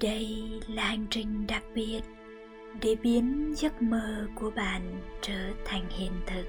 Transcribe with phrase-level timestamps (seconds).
[0.00, 2.00] đây là hành trình đặc biệt
[2.82, 6.44] để biến giấc mơ của bạn trở thành hiện thực.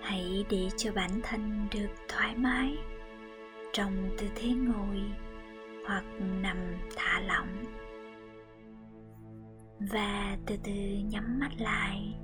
[0.00, 2.76] Hãy để cho bản thân được thoải mái
[3.72, 5.02] trong tư thế ngồi
[5.86, 6.04] hoặc
[6.42, 6.56] nằm
[6.96, 7.64] thả lỏng.
[9.80, 10.72] Và từ từ
[11.10, 12.14] nhắm mắt lại.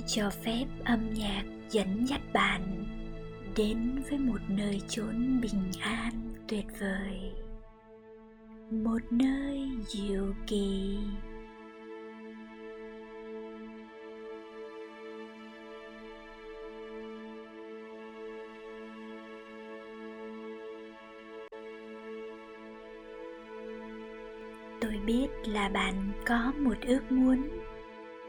[0.00, 2.84] Hãy cho phép âm nhạc dẫn dắt bạn
[3.56, 6.12] đến với một nơi chốn bình an
[6.48, 7.32] tuyệt vời.
[8.70, 10.98] Một nơi diệu kỳ.
[24.80, 27.48] Tôi biết là bạn có một ước muốn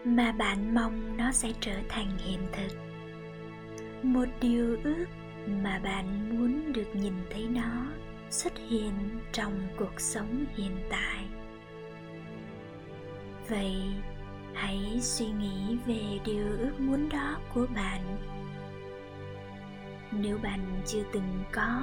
[0.06, 2.78] mà bạn mong nó sẽ trở thành hiện thực.
[4.04, 5.06] Một điều ước
[5.64, 7.86] mà bạn muốn được nhìn thấy nó
[8.30, 8.94] xuất hiện
[9.32, 11.26] trong cuộc sống hiện tại.
[13.50, 13.76] Vậy
[14.54, 18.18] hãy suy nghĩ về điều ước muốn đó của bạn.
[20.12, 21.82] Nếu bạn chưa từng có,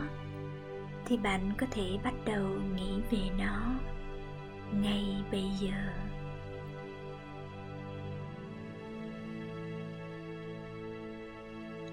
[1.04, 3.74] thì bạn có thể bắt đầu nghĩ về nó
[4.72, 6.07] ngay bây giờ.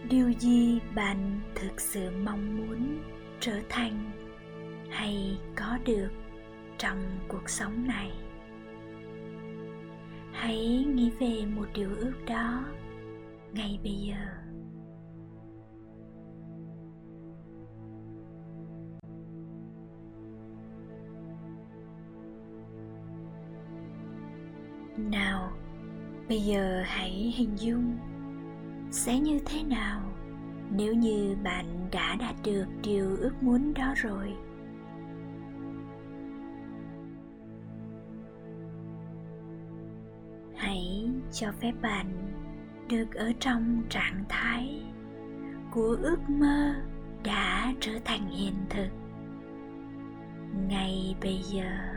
[0.09, 3.03] Điều gì bạn thực sự mong muốn
[3.39, 4.11] trở thành
[4.89, 6.09] hay có được
[6.78, 8.11] trong cuộc sống này?
[10.31, 12.66] Hãy nghĩ về một điều ước đó
[13.53, 14.16] ngay bây giờ.
[24.98, 25.52] Nào,
[26.30, 27.98] bây giờ hãy hình dung
[28.92, 30.02] sẽ như thế nào
[30.72, 34.34] nếu như bạn đã đạt được điều ước muốn đó rồi?
[40.56, 42.06] Hãy cho phép bạn
[42.90, 44.84] được ở trong trạng thái
[45.72, 46.76] của ước mơ
[47.23, 48.90] đã trở thành hiện thực.
[50.70, 51.95] Ngay bây giờ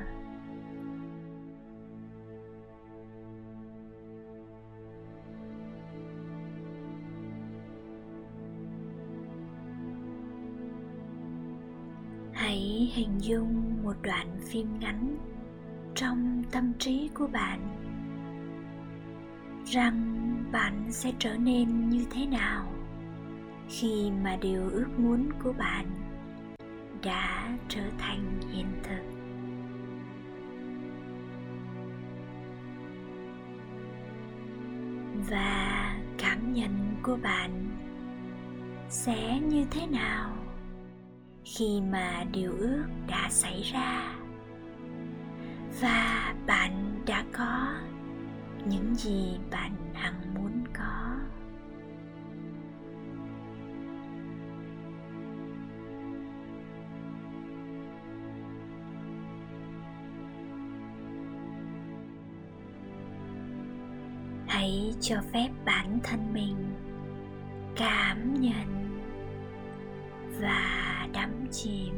[12.49, 15.17] hãy hình dung một đoạn phim ngắn
[15.95, 17.61] trong tâm trí của bạn
[19.65, 20.15] rằng
[20.53, 22.73] bạn sẽ trở nên như thế nào
[23.69, 25.87] khi mà điều ước muốn của bạn
[27.05, 29.03] đã trở thành hiện thực.
[35.31, 37.67] Và cảm nhận của bạn
[38.89, 40.48] sẽ như thế nào?
[41.57, 44.15] Khi mà điều ước đã xảy ra.
[45.81, 47.75] Và bạn đã có
[48.67, 51.15] những gì bạn hằng muốn có.
[64.47, 66.57] Hãy cho phép bản thân mình
[67.77, 68.78] cảm nhận
[71.53, 71.95] chìm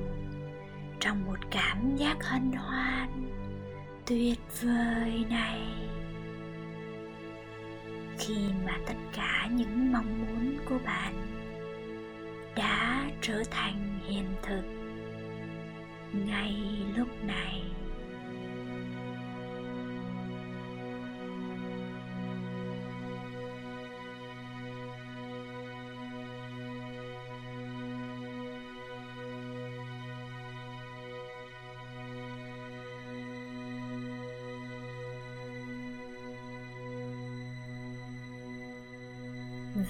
[1.00, 3.30] trong một cảm giác hân hoan
[4.06, 5.60] tuyệt vời này.
[8.18, 11.14] Khi mà tất cả những mong muốn của bạn
[12.56, 14.62] đã trở thành hiện thực,
[16.26, 16.56] ngay
[16.96, 17.62] lúc này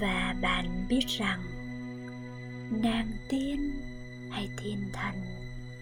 [0.01, 1.43] và bạn biết rằng,
[2.83, 3.81] nàng tiên
[4.31, 5.15] hay thiên thần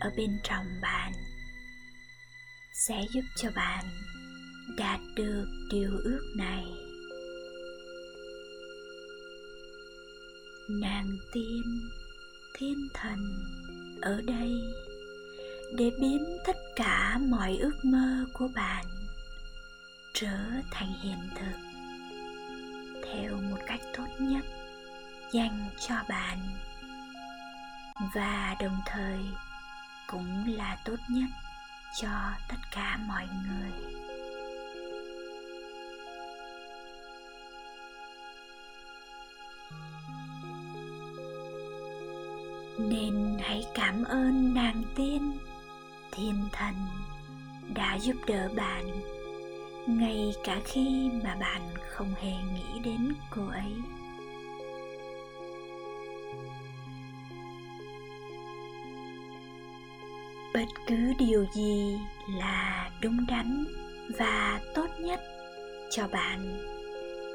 [0.00, 1.12] ở bên trong bạn
[2.72, 3.84] sẽ giúp cho bạn
[4.76, 6.64] đạt được điều ước này.
[10.68, 11.62] Nàng tiên,
[12.58, 13.18] thiên thần
[14.02, 14.52] ở đây
[15.76, 18.84] để biến tất cả mọi ước mơ của bạn
[20.14, 20.38] trở
[20.70, 21.67] thành hiện thực
[23.12, 24.44] theo một cách tốt nhất
[25.32, 26.38] dành cho bạn.
[28.14, 29.18] Và đồng thời
[30.06, 31.28] cũng là tốt nhất
[32.00, 32.08] cho
[32.48, 33.72] tất cả mọi người.
[42.78, 45.38] Nên hãy cảm ơn nàng tiên,
[46.12, 46.74] thiên thần
[47.74, 49.17] đã giúp đỡ bạn
[49.88, 53.72] ngay cả khi mà bạn không hề nghĩ đến cô ấy.
[60.54, 61.98] Bất cứ điều gì
[62.38, 63.64] là đúng đắn
[64.18, 65.20] và tốt nhất
[65.90, 66.58] cho bạn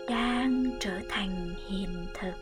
[0.10, 2.34] đang trở thành hiện thực.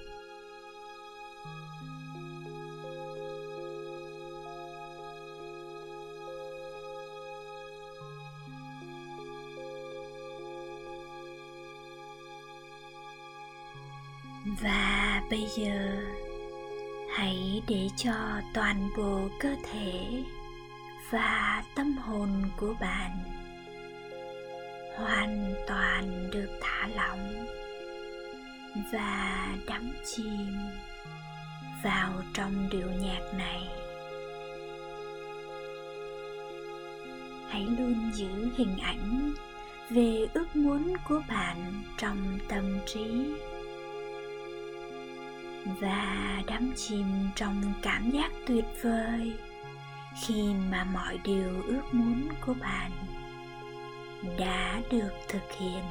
[14.62, 16.02] Và bây giờ,
[17.14, 18.14] hãy để cho
[18.54, 20.24] toàn bộ cơ thể
[21.10, 23.12] và tâm hồn của bạn
[24.96, 27.46] hoàn toàn được thả lỏng
[28.94, 30.54] và đắm chìm
[31.84, 33.68] vào trong điệu nhạc này.
[37.50, 39.34] Hãy luôn giữ hình ảnh
[39.90, 43.26] về ước muốn của bạn trong tâm trí
[45.66, 47.06] và đắm chìm
[47.36, 49.34] trong cảm giác tuyệt vời
[50.24, 52.92] khi mà mọi điều ước muốn của bạn
[54.40, 55.84] đã được thực hiện.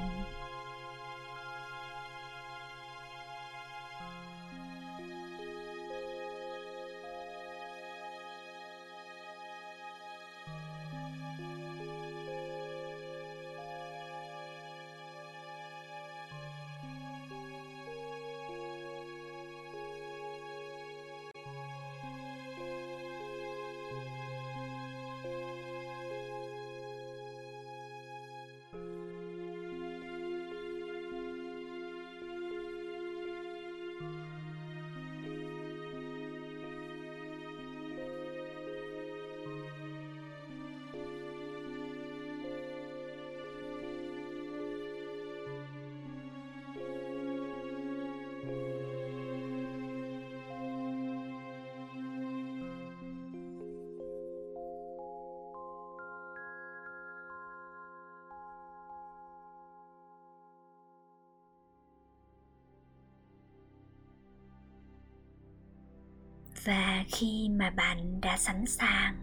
[66.65, 69.15] Và khi mà bạn đã sẵn sàng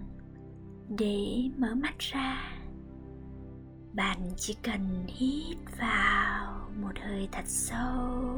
[0.99, 2.51] để mở mắt ra,
[3.93, 8.35] bạn chỉ cần hít vào một hơi thật sâu,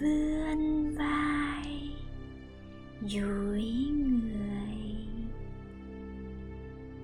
[0.00, 1.90] vươn vai,
[3.02, 5.06] duỗi người,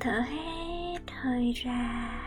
[0.00, 2.25] thở hết hơi ra.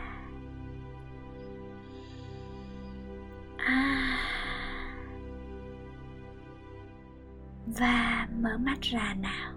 [7.79, 9.48] Và mở mắt ra nào.